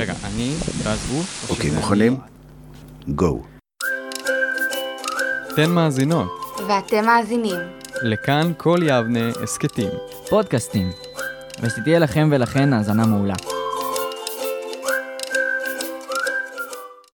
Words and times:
רגע, 0.00 0.14
אני, 0.24 0.54
ואז 0.84 1.10
הוא. 1.10 1.24
או 1.48 1.54
אוקיי, 1.54 1.70
מוכנים? 1.70 2.16
גו. 3.08 3.42
אתן 5.54 5.70
מאזינות. 5.70 6.30
ואתם 6.68 7.04
מאזינים. 7.06 7.60
לכאן 8.02 8.52
כל 8.56 8.78
יבנה 8.82 9.28
הסכתים. 9.42 9.88
פודקאסטים. 10.28 10.90
ושתהיה 11.62 11.98
לכם 11.98 12.28
ולכן 12.32 12.72
האזנה 12.72 13.06
מעולה. 13.06 13.34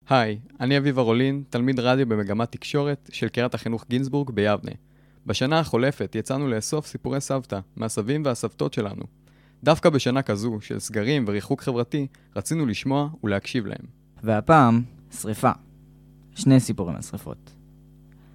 היי, 0.09 0.39
אני 0.61 0.79
אביב 0.79 0.99
ארולין, 0.99 1.43
תלמיד 1.51 1.81
רדיו 1.81 2.07
במגמת 2.09 2.53
תקשורת 2.53 3.11
של 3.13 3.29
קריית 3.29 3.55
החינוך 3.55 3.85
גינזבורג 3.89 4.31
ביבנה. 4.31 4.73
בשנה 5.27 5.59
החולפת 5.59 6.15
יצאנו 6.15 6.49
לאסוף 6.49 6.87
סיפורי 6.87 7.21
סבתא 7.21 7.59
מהסבים 7.77 8.23
והסבתות 8.25 8.75
שלנו. 8.75 9.24
דווקא 9.65 9.91
בשנה 9.91 10.23
כזו 10.23 10.59
של 10.61 10.79
סגרים 10.79 11.25
וריחוק 11.29 11.63
חברתי, 11.63 12.07
רצינו 12.37 12.67
לשמוע 12.67 13.09
ולהקשיב 13.25 13.67
להם. 13.67 13.87
והפעם, 14.23 14.83
שריפה. 15.21 15.51
שני 16.35 16.61
סיפורים 16.61 16.97
על 16.97 17.03
שריפות. 17.03 17.55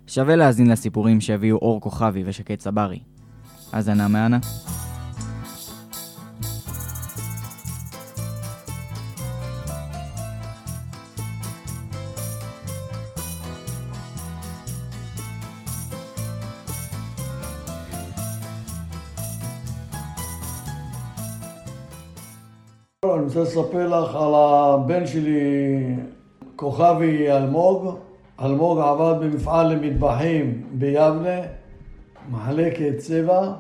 שווה 0.08 0.36
להאזין 0.36 0.70
לסיפורים 0.70 1.22
שהביאו 1.22 1.58
אור 1.58 1.82
כוכבי 1.82 2.24
ושקד 2.26 2.56
צברי. 2.56 3.00
האזנה 3.74 4.08
מהנה. 4.08 4.40
אני 23.06 23.24
רוצה 23.24 23.42
לספר 23.42 23.88
לך 23.88 24.16
על 24.16 24.34
הבן 24.36 25.08
שלי, 25.08 25.96
כוכבי 26.56 27.32
אלמוג. 27.32 27.98
אלמוג 28.42 28.80
עבד 28.80 29.16
במפעל 29.22 29.74
למטבחים 29.74 30.64
ביבנה, 30.72 31.40
מחלקת 32.32 32.98
צבע, 32.98 33.52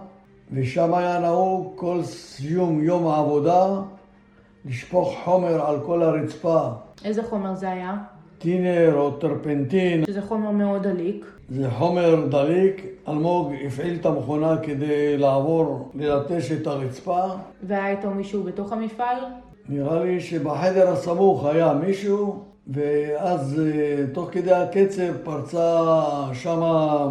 ושם 0.54 0.94
היה 0.94 1.20
נהוג 1.20 1.72
כל 1.76 2.04
סיום 2.04 2.84
יום 2.84 3.08
העבודה 3.08 3.82
לשפוך 4.66 5.16
חומר 5.24 5.66
על 5.66 5.80
כל 5.86 6.04
הרצפה. 6.04 6.70
איזה 7.06 7.24
חומר 7.24 7.56
זה 7.56 7.72
היה? 7.72 7.98
טינר 8.40 8.94
או 8.96 9.12
טרפנטין, 9.12 10.06
שזה 10.06 10.22
חומר 10.22 10.52
מאוד 10.52 10.88
דליק. 10.88 11.39
זה 11.52 11.70
חומר 11.72 12.26
דליק. 12.30 12.86
אלמוג 13.08 13.54
הפעיל 13.68 13.98
את 14.00 14.06
המכונה 14.06 14.58
כדי 14.58 15.18
לעבור, 15.18 15.92
ללטש 15.96 16.52
את 16.52 16.68
הרצפה. 16.68 17.24
והיה 17.64 17.90
איתו 17.90 18.12
מישהו 18.12 18.44
בתוך 18.44 18.74
המפעל? 18.74 19.18
נראה 19.70 20.04
לי 20.04 20.22
שבחדר 20.22 20.90
הסמוך 20.90 21.46
היה 21.46 21.74
מישהו, 21.74 22.44
ואז 22.68 23.62
אה, 23.62 24.06
תוך 24.14 24.30
כדי 24.32 24.52
הקצב 24.52 25.18
פרצה 25.24 25.86
שמה 26.34 27.08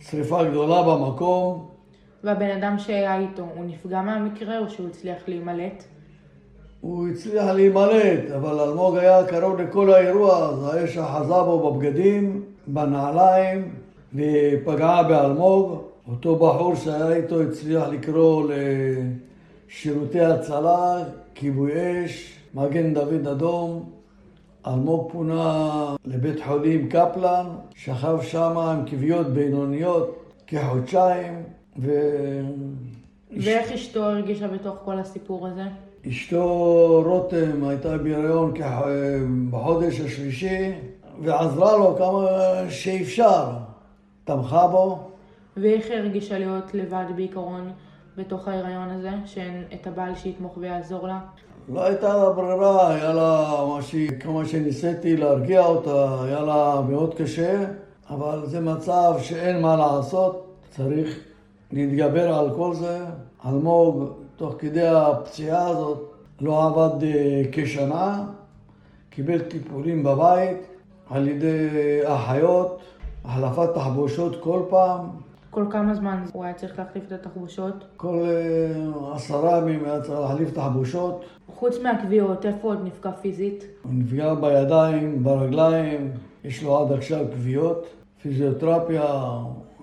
שריפה 0.00 0.44
גדולה 0.44 0.82
במקום. 0.82 1.68
והבן 2.24 2.50
אדם 2.50 2.78
שהיה 2.78 3.18
איתו, 3.18 3.46
הוא 3.54 3.64
נפגע 3.64 4.02
מהמקרה 4.02 4.58
או 4.58 4.70
שהוא 4.70 4.88
הצליח 4.88 5.18
להימלט? 5.28 5.84
הוא 6.80 7.08
הצליח 7.08 7.44
להימלט, 7.44 8.30
אבל 8.36 8.60
אלמוג 8.60 8.96
היה 8.96 9.26
קרוב 9.26 9.60
לכל 9.60 9.92
האירוע, 9.92 10.48
אז 10.48 10.74
האש 10.74 10.98
אחזה 10.98 11.28
בו 11.28 11.72
בבגדים, 11.72 12.42
בנעליים, 12.66 13.74
ופגעה 14.14 15.02
באלמוג. 15.02 15.82
אותו 16.08 16.36
בחור 16.36 16.74
שהיה 16.74 17.12
איתו 17.12 17.42
הצליח 17.42 17.88
לקרוא 17.88 18.50
לשירותי 19.68 20.20
הצלה, 20.20 21.04
כיבוי 21.34 22.04
אש, 22.04 22.38
מגן 22.54 22.94
דוד 22.94 23.26
אדום. 23.26 23.90
אלמוג 24.66 25.12
פונה 25.12 25.94
לבית 26.04 26.44
חולים 26.44 26.88
קפלן, 26.88 27.46
שכב 27.74 28.18
שם 28.22 28.58
עם 28.58 28.88
כוויות 28.88 29.26
בינוניות 29.26 30.24
כחודשיים, 30.46 31.42
ו... 31.78 31.90
ואיך 33.36 33.72
אשתו 33.72 34.04
הרגישה 34.04 34.48
בתוך 34.48 34.76
כל 34.84 34.98
הסיפור 34.98 35.46
הזה? 35.46 35.64
אשתו 36.08 37.02
רותם 37.06 37.64
הייתה 37.68 37.98
בהיריון. 37.98 38.54
בחודש 39.50 40.00
השלישי 40.00 40.72
ועזרה 41.22 41.76
לו 41.76 41.96
כמה 41.98 42.26
שאפשר, 42.70 43.44
תמכה 44.24 44.66
בו. 44.66 44.98
ואיך 45.56 45.86
היא 45.90 45.98
הרגישה 45.98 46.38
להיות 46.38 46.74
לבד 46.74 47.04
בעיקרון 47.16 47.70
בתוך 48.16 48.48
ההיריון 48.48 48.90
הזה, 48.90 49.10
שאין 49.24 49.64
את 49.74 49.86
הבעל 49.86 50.14
שיתמוך 50.14 50.56
ויעזור 50.56 51.08
לה? 51.08 51.20
לא 51.68 51.84
הייתה 51.84 52.16
לה 52.16 52.30
ברירה, 52.30 52.94
היה 52.94 53.12
לה, 53.12 53.64
מה 53.68 53.82
ש... 53.82 53.94
כמה 54.20 54.44
שניסיתי 54.44 55.16
להרגיע 55.16 55.66
אותה, 55.66 56.22
היה 56.24 56.40
לה 56.40 56.80
מאוד 56.88 57.14
קשה, 57.14 57.64
אבל 58.10 58.40
זה 58.44 58.60
מצב 58.60 59.14
שאין 59.22 59.62
מה 59.62 59.76
לעשות, 59.76 60.46
צריך 60.70 61.18
להתגבר 61.72 62.34
על 62.34 62.54
כל 62.54 62.74
זה. 62.74 62.98
אלמוג, 63.46 64.12
תוך 64.40 64.54
כדי 64.58 64.86
הפציעה 64.86 65.68
הזאת, 65.68 66.12
לא 66.40 66.64
עבד 66.66 67.02
אה, 67.02 67.42
כשנה, 67.52 68.24
קיבל 69.10 69.38
טיפולים 69.38 70.02
בבית 70.02 70.56
על 71.10 71.28
ידי 71.28 71.68
אחיות, 72.04 72.80
החלפת 73.24 73.74
תחבושות 73.74 74.42
כל 74.42 74.62
פעם, 74.70 75.00
כל 75.50 75.64
כמה 75.70 75.94
זמן 75.94 76.24
הוא 76.32 76.44
היה 76.44 76.54
צריך 76.54 76.78
להחליף 76.78 77.04
את 77.06 77.12
התחבושות? 77.12 77.74
כל 77.96 78.18
אה, 78.24 79.14
עשרה 79.14 79.58
ימים 79.58 79.84
היה 79.84 80.00
צריך 80.00 80.20
להחליף 80.20 80.50
תחבושות. 80.50 81.24
חוץ 81.54 81.76
מהקביעות, 81.82 82.46
איפה 82.46 82.68
עוד 82.68 82.84
נפגע 82.84 83.10
פיזית? 83.12 83.64
הוא 83.82 83.92
נפגע 83.94 84.34
בידיים, 84.34 85.24
ברגליים, 85.24 86.12
יש 86.44 86.62
לו 86.62 86.78
עד 86.78 86.92
עכשיו 86.92 87.24
כוויות, 87.30 87.86
פיזיותרפיה, 88.22 89.02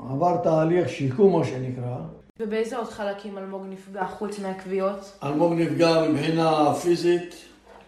עבר 0.09 0.38
תהליך 0.38 0.89
שיקום 0.89 1.39
מה 1.39 1.45
שנקרא. 1.45 1.97
ובאיזה 2.40 2.78
עוד 2.78 2.90
חלקים 2.90 3.38
אלמוג 3.38 3.66
נפגע 3.70 4.06
חוץ 4.06 4.40
מהקביעות? 4.40 5.12
אלמוג 5.24 5.53
נפגע 5.53 6.02
מבחינה 6.09 6.74
פיזית, 6.74 7.36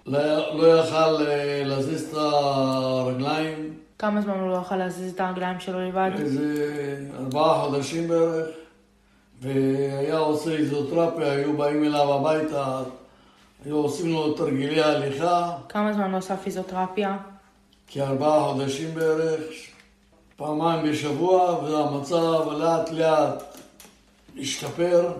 לא, 0.06 0.58
לא 0.58 0.80
יכל 0.80 1.28
אה, 1.28 1.62
להזיז 1.66 2.04
את 2.04 2.14
הרגליים, 2.14 3.74
כמה 4.00 4.22
זמן 4.22 4.40
הוא 4.40 4.50
לא 4.50 4.58
יכל 4.58 4.76
להזיז 4.76 5.14
את 5.14 5.20
הרגליים 5.20 5.60
שלו 5.60 5.88
לבד? 5.90 6.12
איזה 6.20 6.98
ארבעה 7.20 7.62
חודשים 7.62 8.08
בערך, 8.08 8.48
והיה 9.42 10.18
עושה 10.18 10.52
איזוטרפיה, 10.52 11.32
היו 11.32 11.58
באים 11.58 11.84
אליו 11.84 12.14
הביתה, 12.14 12.82
היו 13.66 13.76
עושים 13.76 14.12
לו 14.12 14.34
תרגילי 14.34 14.82
הליכה, 14.82 15.58
כמה 15.70 15.94
זמן 15.94 16.12
הוא 16.12 16.18
עשה 16.18 16.38
פיזיותרפיה? 16.38 17.18
כארבעה 17.88 18.54
חודשים 18.54 18.96
בערך, 18.96 19.44
פעמיים 20.36 20.92
בשבוע, 20.92 21.64
והמצב 21.64 22.52
לאט 22.52 22.92
לאט 22.92 23.49
השתפר, 24.42 25.14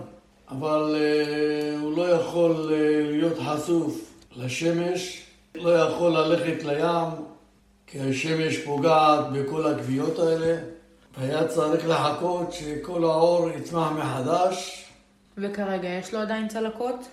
אבל 0.48 0.96
uh, 0.96 1.82
הוא 1.82 1.96
לא 1.96 2.10
יכול 2.10 2.52
uh, 2.52 3.10
להיות 3.10 3.38
חשוף 3.38 4.10
לשמש, 4.36 5.22
לא 5.54 5.70
יכול 5.70 6.12
ללכת 6.12 6.64
לים, 6.64 7.08
כי 7.86 8.00
השמש 8.00 8.58
פוגעת 8.58 9.24
בכל 9.32 9.66
הכוויות 9.66 10.18
האלה, 10.18 10.58
והיה 11.18 11.48
צריך 11.48 11.88
לחכות 11.88 12.52
שכל 12.52 13.04
האור 13.04 13.50
יצמח 13.50 13.92
מחדש. 13.92 14.84
וכרגע 15.38 15.88
יש 15.88 16.14
לו 16.14 16.20
עדיין 16.20 16.48
צלקות? 16.48 17.08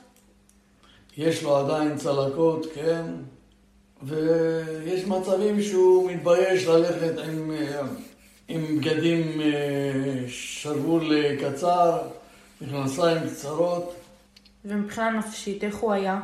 יש 1.17 1.43
לו 1.43 1.57
עדיין 1.57 1.97
צלקות, 1.97 2.65
כן, 2.73 3.03
ויש 4.03 5.05
מצבים 5.05 5.61
שהוא 5.61 6.11
מתבייש 6.11 6.67
ללכת 6.67 7.17
עם, 7.17 7.51
אה, 7.51 7.81
עם 8.47 8.77
בגדים 8.77 9.41
אה, 9.41 10.25
שרוול 10.27 11.35
קצר, 11.35 11.97
מכנסיים 12.61 13.17
קצרות. 13.29 13.95
ומבחינה 14.65 15.09
נפשית, 15.09 15.63
איך 15.63 15.75
הוא 15.75 15.93
היה? 15.93 16.19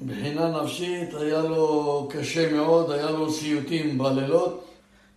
מבחינה 0.00 0.62
נפשית 0.62 1.14
היה 1.14 1.42
לו 1.42 2.08
קשה 2.10 2.52
מאוד, 2.52 2.90
היה 2.90 3.10
לו 3.10 3.32
סיוטים 3.32 3.98
בלילות. 3.98 4.64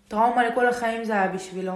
טראומה 0.07 0.47
לכל 0.47 0.67
החיים 0.67 1.03
זה 1.03 1.13
היה 1.13 1.27
בשבילו. 1.27 1.73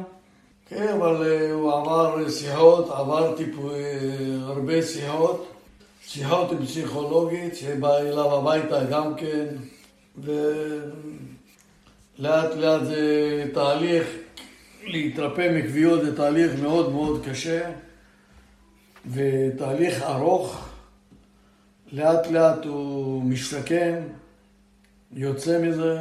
כן, 0.69 0.88
אבל 0.88 1.31
אה, 1.31 1.51
הוא 1.51 1.73
עבר 1.73 2.29
שיחות, 2.29 2.89
עבר 2.89 3.35
טיפו, 3.38 3.69
אה, 3.69 3.75
הרבה 4.41 4.81
שיחות, 4.81 5.51
שיחות 6.05 6.51
פסיכולוגית 6.65 7.55
שבאה 7.55 8.00
אליו 8.00 8.35
הביתה 8.35 8.83
גם 8.83 9.15
כן, 9.15 9.45
ולאט 10.17 10.85
לאט 12.55 12.83
זה 12.83 13.44
תהליך, 13.53 14.07
להתרפא 14.87 15.51
מכוויות 15.57 16.01
זה 16.01 16.15
תהליך 16.15 16.51
מאוד 16.61 16.91
מאוד 16.91 17.25
קשה, 17.29 17.71
ותהליך 19.11 20.01
ארוך. 20.01 20.69
לאט 21.91 22.27
לאט 22.27 22.65
הוא 22.65 23.23
משתקם, 23.23 23.95
יוצא 25.13 25.61
מזה, 25.61 25.97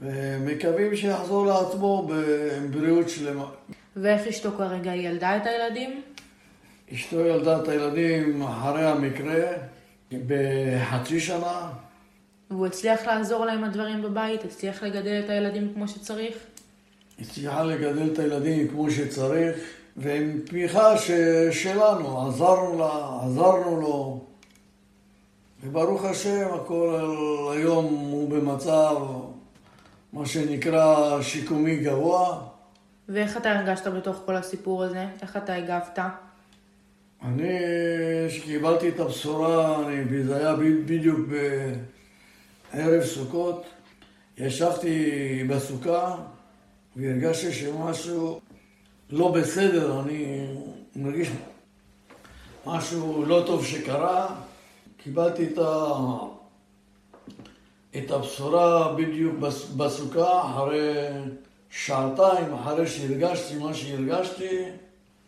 ומקווים 0.00 0.96
שיחזור 0.96 1.46
לעצמו 1.46 2.08
עם 2.56 2.70
בריאות 2.70 3.08
שלמה. 3.08 3.46
ואיך 3.96 4.26
אשתו 4.26 4.50
כרגע 4.58 4.90
היא 4.90 5.08
ילדה 5.08 5.36
את 5.36 5.42
הילדים? 5.46 6.02
אשתו 6.94 7.20
ילדה 7.20 7.62
את 7.62 7.68
הילדים 7.68 8.42
אחרי 8.42 8.84
המקרה, 8.84 9.52
בחצי 10.12 11.20
שנה. 11.20 11.70
והוא 12.50 12.66
הצליח 12.66 13.06
לעזור 13.06 13.44
להם 13.44 13.64
הדברים 13.64 14.02
בבית? 14.02 14.44
הצליח 14.44 14.82
לגדל 14.82 15.22
את 15.24 15.30
הילדים 15.30 15.74
כמו 15.74 15.88
שצריך? 15.88 16.36
הצליחה 17.20 17.62
לגדל 17.64 18.10
את 18.12 18.18
הילדים 18.18 18.68
כמו 18.68 18.90
שצריך, 18.90 19.56
ועם 19.96 20.40
תמיכה 20.46 20.98
ש- 20.98 21.10
שלנו, 21.62 22.28
עזרנו 22.28 22.78
לה, 22.78 23.20
עזרנו 23.22 23.80
לו. 23.80 24.24
וברוך 25.64 26.04
השם, 26.04 26.48
הכל 26.54 27.00
היום 27.56 27.84
הוא 27.84 28.30
במצב, 28.30 28.96
מה 30.12 30.26
שנקרא, 30.26 31.22
שיקומי 31.22 31.76
גבוה. 31.76 32.40
ואיך 33.08 33.36
אתה 33.36 33.52
הרגשת 33.58 33.86
בתוך 33.86 34.22
כל 34.26 34.36
הסיפור 34.36 34.84
הזה? 34.84 35.06
איך 35.22 35.36
אתה 35.36 35.54
הגבת? 35.54 35.98
אני, 37.24 37.58
כשקיבלתי 38.28 38.88
את 38.88 39.00
הבשורה, 39.00 39.86
אני, 39.86 40.22
זה 40.22 40.36
היה 40.36 40.54
בדיוק 40.86 41.20
בערב 42.72 43.04
סוכות, 43.04 43.64
ישבתי 44.38 45.12
בסוכה 45.48 46.16
והרגשתי 46.96 47.52
שמשהו 47.52 48.40
לא 49.10 49.32
בסדר, 49.32 50.00
אני 50.00 50.46
מרגיש 50.96 51.28
משהו 52.66 53.24
לא 53.26 53.42
טוב 53.46 53.64
שקרה. 53.64 54.34
קיבלתי 54.96 55.46
את, 55.46 55.58
ה... 55.58 55.92
את 57.96 58.10
הבשורה 58.10 58.92
בדיוק 58.92 59.34
בס- 59.38 59.68
בסוכה, 59.76 60.50
אחרי 60.50 60.92
שעתיים, 61.70 62.54
אחרי 62.54 62.86
שהרגשתי 62.86 63.58
מה 63.58 63.74
שהרגשתי, 63.74 64.62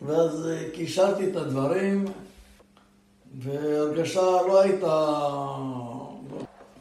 ואז 0.01 0.47
אה, 0.47 0.69
קישרתי 0.73 1.29
את 1.31 1.35
הדברים, 1.35 2.05
והרגשה 3.39 4.21
לא 4.21 4.61
הייתה 4.61 5.17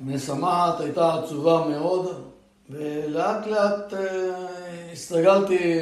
משמחת, 0.00 0.80
הייתה 0.80 1.14
עצובה 1.14 1.66
מאוד, 1.70 2.27
ולאט 2.70 3.46
לאט 3.46 3.94
אה, 3.94 4.92
הסתגלתי 4.92 5.80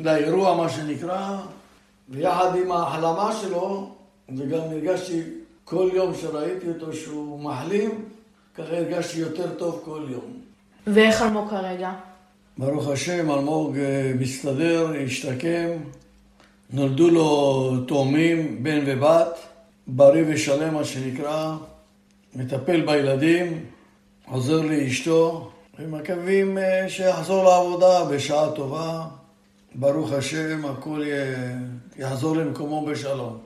לאירוע, 0.00 0.56
מה 0.56 0.68
שנקרא, 0.68 1.36
ויחד 2.08 2.56
עם 2.56 2.72
ההחלמה 2.72 3.32
שלו, 3.40 3.94
וגם 4.36 4.60
הרגשתי 4.60 5.22
כל 5.64 5.90
יום 5.92 6.14
שראיתי 6.14 6.68
אותו 6.68 6.92
שהוא 6.92 7.40
מחלים, 7.40 7.90
ככה 8.54 8.76
הרגשתי 8.76 9.18
יותר 9.18 9.54
טוב 9.54 9.82
כל 9.84 10.02
יום. 10.08 10.40
ואיך 10.86 11.22
אלמוג 11.22 11.50
כרגע? 11.50 11.92
ברוך 12.58 12.88
השם, 12.88 13.30
אלמוג 13.30 13.78
אה, 13.78 14.12
מסתדר, 14.18 14.92
השתקם, 15.04 15.68
נולדו 16.72 17.10
לו 17.10 17.70
תאומים, 17.88 18.62
בן 18.62 18.80
ובת, 18.86 19.38
בריא 19.86 20.24
ושלם 20.28 20.74
מה 20.74 20.84
שנקרא, 20.84 21.56
מטפל 22.34 22.80
בילדים, 22.80 23.64
עוזר 24.26 24.60
לאשתו, 24.60 25.50
ומקווים 25.80 26.58
אה, 26.58 26.88
שיחזור 26.88 27.44
לעבודה 27.44 28.04
בשעה 28.04 28.50
טובה. 28.54 29.04
ברוך 29.74 30.12
השם, 30.12 30.64
הכל 30.66 31.02
יחזור 31.96 32.36
למקומו 32.36 32.86
בשלום. 32.86 33.38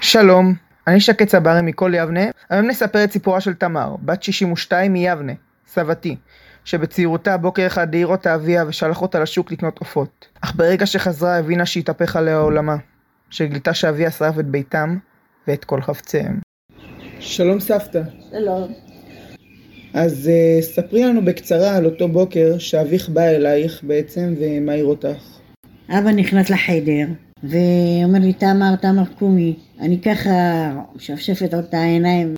שלום, 0.00 0.54
אני 0.86 1.00
שקד 1.00 1.24
צברי 1.24 1.62
מכל 1.62 1.92
יבנה. 1.94 2.24
היום 2.50 2.66
נספר 2.66 3.04
את 3.04 3.12
סיפורה 3.12 3.40
של 3.40 3.54
תמר, 3.54 3.96
בת 4.02 4.22
62 4.22 4.92
מיבנה, 4.92 5.32
סבתי, 5.66 6.16
שבצעירותה 6.64 7.36
בוקר 7.36 7.66
אחד 7.66 7.94
העיר 7.94 8.06
אותה 8.06 8.34
אביה 8.34 8.64
ושלח 8.68 9.02
אותה 9.02 9.20
לשוק 9.20 9.52
לקנות 9.52 9.78
עופות. 9.78 10.26
אך 10.40 10.54
ברגע 10.54 10.86
שחזרה 10.86 11.38
הבינה 11.38 11.66
שהתהפך 11.66 12.16
עליה 12.16 12.36
עולמה, 12.36 12.76
שגילתה 13.30 13.74
שאביה 13.74 14.10
שרף 14.10 14.38
את 14.38 14.46
ביתם 14.46 14.96
ואת 15.48 15.64
כל 15.64 15.82
חפציהם. 15.82 16.40
שלום 17.20 17.60
סבתא. 17.60 18.02
שלום. 18.30 18.72
אז 19.94 20.30
uh, 20.30 20.62
ספרי 20.62 21.04
לנו 21.04 21.24
בקצרה 21.24 21.76
על 21.76 21.86
אותו 21.86 22.08
בוקר 22.08 22.58
שאביך 22.58 23.08
בא 23.08 23.22
אלייך 23.22 23.84
בעצם 23.84 24.34
ומעיר 24.40 24.84
אותך. 24.84 25.38
אבא 25.88 26.10
נכנס 26.10 26.50
לחדר 26.50 27.06
ואומר 27.42 28.18
לי, 28.18 28.32
תמר, 28.32 28.76
תמר 28.76 29.04
קומי. 29.18 29.56
אני 29.80 30.00
ככה 30.00 30.30
משפשפת 30.96 31.54
עוד 31.54 31.64
את 31.64 31.74
העיניים. 31.74 32.34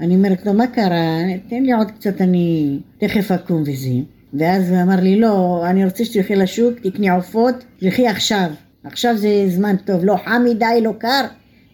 אני 0.00 0.14
אומרת 0.14 0.46
לו, 0.46 0.52
מה 0.54 0.66
קרה? 0.66 1.18
תן 1.48 1.62
לי 1.62 1.72
עוד 1.72 1.90
קצת, 1.90 2.20
אני 2.20 2.78
תכף 2.98 3.30
אקום 3.30 3.62
וזה. 3.62 3.90
ואז 4.34 4.70
הוא 4.70 4.82
אמר 4.82 5.00
לי, 5.00 5.20
לא, 5.20 5.62
אני 5.70 5.84
רוצה 5.84 6.04
שתלכי 6.04 6.36
לשוק, 6.36 6.78
תקני 6.82 7.10
עופות, 7.10 7.54
תלכי 7.78 8.08
עכשיו. 8.08 8.50
עכשיו 8.84 9.16
זה 9.16 9.44
זמן 9.48 9.76
טוב, 9.76 10.04
לא 10.04 10.16
חם 10.24 10.42
מדי, 10.44 10.80
לא 10.82 10.92
קר, 10.98 11.24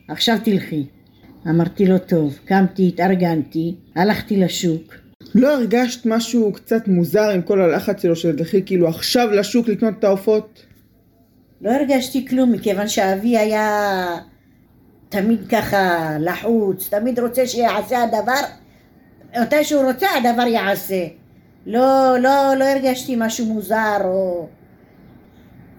עכשיו 0.08 0.36
תלכי. 0.44 0.86
אמרתי 1.48 1.86
לו, 1.86 1.98
טוב, 1.98 2.38
קמתי, 2.44 2.88
התארגנתי, 2.88 3.74
הלכתי 3.96 4.36
לשוק. 4.36 4.94
לא 5.34 5.54
הרגשת 5.54 6.06
משהו 6.06 6.52
קצת 6.52 6.88
מוזר 6.88 7.30
עם 7.30 7.42
כל 7.42 7.60
הלחץ 7.60 8.02
שלו 8.02 8.16
של 8.16 8.36
תלכי 8.36 8.62
כאילו 8.66 8.88
עכשיו 8.88 9.30
לשוק 9.30 9.68
לקנות 9.68 9.94
את 9.98 10.04
העופות? 10.04 10.62
לא 11.60 11.70
הרגשתי 11.70 12.26
כלום, 12.26 12.52
מכיוון 12.52 12.88
שאבי 12.88 13.38
היה 13.38 14.06
תמיד 15.08 15.48
ככה 15.48 16.10
לחוץ, 16.20 16.88
תמיד 16.88 17.20
רוצה 17.20 17.46
שיעשה 17.46 18.02
הדבר, 18.02 18.40
מתי 19.42 19.64
שהוא 19.64 19.84
רוצה 19.84 20.06
הדבר 20.16 20.46
יעשה. 20.46 21.06
לא, 21.66 22.16
לא, 22.18 22.54
לא 22.58 22.64
הרגשתי 22.64 23.14
משהו 23.18 23.46
מוזר 23.46 24.00
או... 24.04 24.48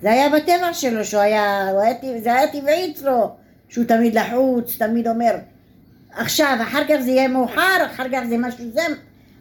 זה 0.01 0.11
היה 0.11 0.29
בטבע 0.29 0.73
שלו, 0.73 1.05
שהוא 1.05 1.21
היה, 1.21 1.67
היה, 1.81 2.21
זה 2.21 2.33
היה 2.33 2.51
טבעי 2.51 2.91
אצלו, 2.91 3.31
שהוא 3.69 3.85
תמיד 3.85 4.15
לחוץ, 4.15 4.77
תמיד 4.77 5.07
אומר, 5.07 5.35
עכשיו, 6.11 6.57
אחר 6.61 6.83
כך 6.89 6.95
זה 6.99 7.11
יהיה 7.11 7.27
מאוחר, 7.27 7.85
אחר 7.85 8.05
כך 8.11 8.19
זה 8.29 8.37
משהו 8.37 8.65
זה, 8.73 8.81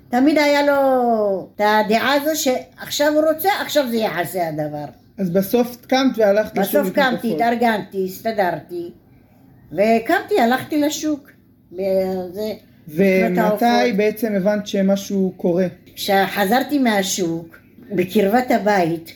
תמיד 0.09 0.39
היה 0.39 0.63
לו 0.63 1.49
את 1.55 1.61
הדעה 1.65 2.13
הזו 2.13 2.43
שעכשיו 2.43 3.13
הוא 3.13 3.25
רוצה, 3.33 3.49
עכשיו 3.63 3.89
זה 3.91 3.97
יעשה 3.97 4.49
הדבר. 4.49 4.85
אז 5.19 5.31
בסוף 5.31 5.77
קמת 5.87 6.19
והלכת 6.19 6.59
לשוק 6.59 6.83
בסוף 6.83 6.95
קמתי. 6.95 7.35
התארגנתי, 7.35 8.05
הסתדרתי, 8.05 8.91
וקמתי, 9.73 10.41
הלכתי 10.41 10.81
לשוק. 10.81 11.31
וזה, 11.73 12.53
ומתי. 12.89 13.93
בעצם 13.97 14.35
הבנת 14.37 14.67
שמשהו 14.67 15.33
קורה? 15.37 15.67
כשחזרתי 15.95 16.79
מהשוק, 16.79 17.59
בקרבת 17.93 18.51
הבית, 18.51 19.13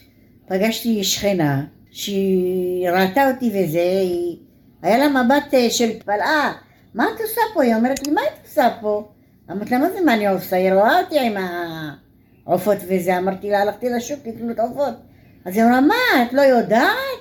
פגשתי 0.50 1.05
שכנה, 1.05 1.64
שהיא 1.91 2.91
ראתה 2.91 3.31
אותי 3.31 3.48
וזה, 3.48 3.81
היא... 3.81 4.36
היה 4.82 4.98
לה 4.98 5.08
מבט 5.08 5.55
אה, 5.55 5.70
של 5.70 5.91
פלאה, 6.05 6.53
מה 6.94 7.05
את 7.05 7.20
עושה 7.20 7.41
פה? 7.55 7.63
היא 7.63 7.74
אומרת 7.74 8.06
לי, 8.06 8.13
מה 8.13 8.20
את 8.20 8.46
עושה 8.46 8.69
פה? 8.81 9.08
אמרתי 9.51 9.70
לה, 9.70 9.79
מה 9.79 9.91
זה 9.91 10.01
מה 10.01 10.15
אני 10.15 10.27
עושה? 10.27 10.56
היא 10.56 10.72
רואה 10.72 11.01
אותי 11.01 11.20
עם 11.20 11.34
העופות 12.46 12.77
וזה, 12.89 13.19
אמרתי 13.19 13.51
לה, 13.51 13.63
הלכתי 13.63 13.89
לשוק 13.89 14.19
לקנות 14.27 14.58
עופות. 14.58 14.94
אז 15.44 15.56
היא 15.56 15.65
אמרה, 15.65 15.81
מה, 15.81 16.22
את 16.22 16.32
לא 16.32 16.43
יודעת? 16.43 17.20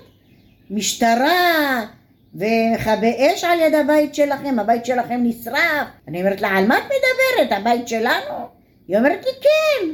משטרה 0.69 1.85
ומכבי 2.33 3.15
אש 3.19 3.43
על 3.43 3.59
יד 3.59 3.73
הבית 3.73 4.15
שלכם, 4.15 4.59
הבית 4.59 4.85
שלכם 4.85 5.19
נשרף. 5.23 5.87
אני 6.07 6.21
אומרת 6.21 6.41
לה, 6.41 6.47
על 6.47 6.67
מה 6.67 6.77
את 6.77 6.83
מדברת? 6.83 7.59
הבית 7.59 7.87
שלנו? 7.87 8.47
היא 8.87 8.97
אומרת 8.97 9.25
לי, 9.25 9.31
כן. 9.41 9.87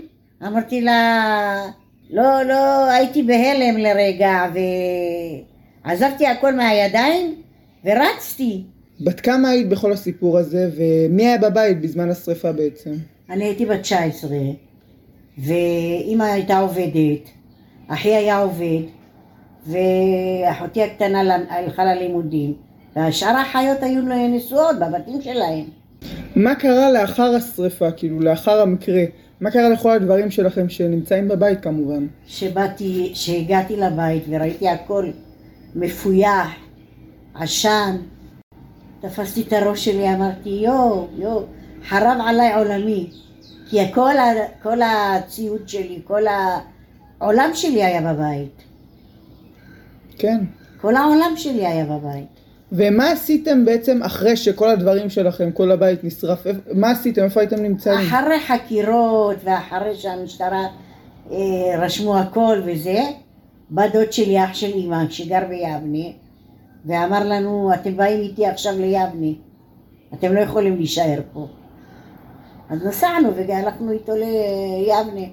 אמרתי 0.48 0.81
לה, 0.81 1.65
לא, 2.09 2.43
לא, 2.43 2.85
הייתי 2.91 3.24
בהלם 3.24 3.77
לרגע 3.77 4.45
ועזבתי 5.85 6.27
הכל 6.27 6.55
מהידיים 6.55 7.35
ורצתי. 7.85 8.63
בת 9.01 9.19
כמה 9.19 9.50
היית 9.50 9.69
בכל 9.69 9.91
הסיפור 9.91 10.38
הזה, 10.38 10.69
ומי 10.75 11.27
היה 11.27 11.38
בבית 11.38 11.81
בזמן 11.81 12.09
השרפה 12.09 12.51
בעצם? 12.51 12.91
אני 13.29 13.43
הייתי 13.43 13.65
בת 13.65 13.81
19 13.81 14.29
ואימא 15.38 16.24
הייתה 16.24 16.59
עובדת, 16.59 17.29
אחי 17.88 18.15
היה 18.15 18.38
עובד 18.38 18.81
ואחותי 19.67 20.83
הקטנה 20.83 21.38
הלכה 21.50 21.85
ללימודים 21.85 22.53
והשאר 22.95 23.35
האחיות 23.35 23.83
היו 23.83 24.01
נשואות 24.29 24.75
בבתים 24.79 25.21
שלהם. 25.21 25.65
מה 26.35 26.55
קרה 26.55 26.91
לאחר 26.91 27.35
השרפה, 27.35 27.91
כאילו, 27.91 28.19
לאחר 28.19 28.62
המקרה? 28.62 29.03
מה 29.41 29.51
קרה 29.51 29.69
לכל 29.69 29.91
הדברים 29.91 30.31
שלכם 30.31 30.69
שנמצאים 30.69 31.27
בבית 31.27 31.61
כמובן? 31.61 32.07
שבאתי, 32.27 33.11
שהגעתי 33.13 33.77
לבית 33.77 34.23
וראיתי 34.29 34.69
הכל 34.69 35.05
מפויח, 35.75 36.47
עשן, 37.33 37.95
תפסתי 39.01 39.41
את 39.41 39.53
הראש 39.53 39.85
שלי, 39.85 40.13
אמרתי 40.13 40.49
יואו, 40.49 41.07
יואו, 41.17 41.43
חרב 41.87 42.17
עליי 42.25 42.53
עולמי. 42.53 43.09
כי 43.69 43.93
כל, 43.93 44.17
ה, 44.17 44.25
כל 44.63 44.81
הציוד 44.81 45.69
שלי, 45.69 46.01
כל 46.03 46.23
העולם 47.19 47.49
שלי 47.53 47.83
היה 47.83 48.13
בבית. 48.13 48.61
כן. 50.17 50.43
כל 50.81 50.95
העולם 50.95 51.33
שלי 51.35 51.67
היה 51.67 51.85
בבית. 51.85 52.44
ומה 52.75 53.12
עשיתם 53.12 53.65
בעצם 53.65 54.03
אחרי 54.03 54.38
שכל 54.38 54.70
הדברים 54.70 55.10
שלכם, 55.10 55.51
כל 55.51 55.72
הבית 55.72 56.03
נשרף? 56.03 56.44
מה 56.74 56.91
עשיתם? 56.91 57.24
איפה 57.24 57.39
הייתם 57.39 57.63
נמצאים? 57.63 58.00
אחרי 58.00 58.39
חקירות 58.39 59.36
ואחרי 59.44 59.96
שהמשטרה 59.96 60.67
אה, 61.32 61.38
רשמו 61.79 62.17
הכל 62.17 62.62
וזה. 62.65 63.00
בא 63.70 63.88
דוד 63.88 64.12
שלי, 64.13 64.44
אח 64.44 64.53
של 64.53 64.72
אמא, 64.75 65.10
שגר 65.10 65.41
ביבנה, 65.50 66.08
ואמר 66.86 67.29
לנו, 67.29 67.72
אתם 67.74 67.98
באים 67.98 68.20
איתי 68.20 68.46
עכשיו 68.46 68.74
ליבנה, 68.77 69.32
אתם 70.13 70.34
לא 70.34 70.39
יכולים 70.39 70.75
להישאר 70.75 71.20
פה. 71.34 71.48
אז 72.70 72.86
נסענו 72.86 73.29
והלכנו 73.36 73.91
איתו 73.91 74.12
ליבנה. 74.15 75.27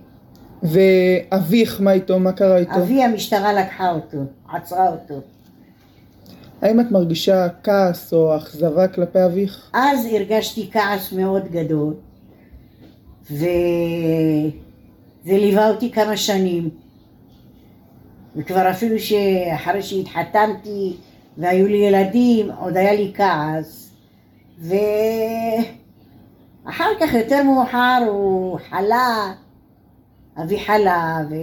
ואביך, 0.62 1.80
מה 1.80 1.92
איתו? 1.92 2.18
מה 2.18 2.32
קרה 2.32 2.56
איתו? 2.56 2.74
אבי 2.74 3.02
המשטרה 3.02 3.52
לקחה 3.52 3.90
אותו, 3.90 4.18
עצרה 4.52 4.88
אותו. 4.88 5.14
האם 6.62 6.80
את 6.80 6.90
מרגישה 6.90 7.48
כעס 7.62 8.12
או 8.12 8.36
אכזבה 8.36 8.88
כלפי 8.88 9.24
אביך? 9.24 9.70
אז 9.72 10.06
הרגשתי 10.12 10.70
כעס 10.72 11.12
מאוד 11.12 11.48
גדול, 11.48 11.94
וזה 13.30 13.42
ליווה 15.26 15.68
אותי 15.68 15.92
כמה 15.92 16.16
שנים. 16.16 16.70
וכבר 18.36 18.70
אפילו 18.70 18.98
שאחרי 18.98 19.82
שהתחתנתי 19.82 20.96
והיו 21.38 21.68
לי 21.68 21.76
ילדים, 21.76 22.50
עוד 22.50 22.76
היה 22.76 22.92
לי 22.92 23.12
כעס. 23.14 23.90
ואחר 26.64 26.90
כך, 27.00 27.14
יותר 27.14 27.42
מאוחר, 27.42 27.98
הוא 28.08 28.58
חלה, 28.70 29.32
אבי 30.42 30.60
חלה, 30.60 31.18
ו... 31.30 31.34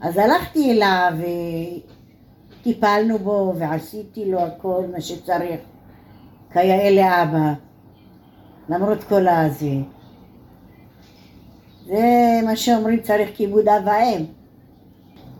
אז 0.00 0.16
הלכתי 0.16 0.70
אליו 0.70 1.12
וטיפלנו 2.62 3.18
בו 3.18 3.54
ועשיתי 3.58 4.30
לו 4.30 4.40
הכל 4.40 4.84
מה 4.92 5.00
שצריך, 5.00 5.60
כיאה 6.52 6.90
לאבא, 6.90 7.52
למרות 8.68 9.04
כל 9.04 9.28
הזה. 9.28 9.74
זה 11.86 12.40
מה 12.44 12.56
שאומרים, 12.56 13.00
צריך 13.00 13.30
כיבוד 13.34 13.68
אב 13.68 13.86
ואם, 13.86 14.24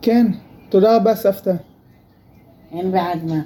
כן, 0.02 0.26
תודה 0.68 0.96
רבה 0.96 1.14
סבתא. 1.14 1.52
אין 2.72 2.92
בעד 2.92 3.24
מה. 3.24 3.40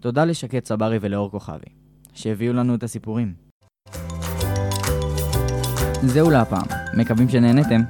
תודה 0.00 0.24
לשקד 0.24 0.60
צברי 0.60 0.98
ולאור 1.00 1.30
כוכבי, 1.30 1.81
שהביאו 2.14 2.52
לנו 2.52 2.74
את 2.74 2.82
הסיפורים. 2.82 3.32
זהו 6.02 6.30
להפעם, 6.30 6.66
מקווים 6.94 7.28
שנהנתם. 7.28 7.80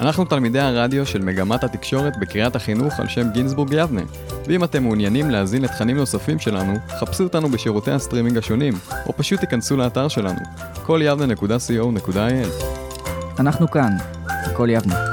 אנחנו 0.00 0.24
תלמידי 0.24 0.60
הרדיו 0.60 1.06
של 1.06 1.22
מגמת 1.22 1.64
התקשורת 1.64 2.16
בקריית 2.20 2.56
החינוך 2.56 3.00
על 3.00 3.08
שם 3.08 3.30
גינזבורג 3.30 3.72
יבנה. 3.72 4.02
ואם 4.46 4.64
אתם 4.64 4.82
מעוניינים 4.82 5.30
להאזין 5.30 5.62
לתכנים 5.62 5.96
נוספים 5.96 6.38
שלנו, 6.38 6.74
חפשו 6.88 7.24
אותנו 7.24 7.48
בשירותי 7.48 7.90
הסטרימינג 7.90 8.38
השונים, 8.38 8.72
או 9.06 9.12
פשוט 9.16 9.40
תיכנסו 9.40 9.76
לאתר 9.76 10.08
שלנו, 10.08 10.40
קול 10.86 11.00
יבנה.co.il. 11.04 12.64
אנחנו 13.38 13.70
כאן, 13.70 13.96
קול 14.56 14.68
יבנה. 14.70 15.09